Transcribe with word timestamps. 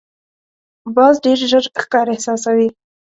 باز 0.95 1.15
ډېر 1.25 1.39
ژر 1.49 1.63
ښکار 1.83 2.07
احساسوي 2.13 2.67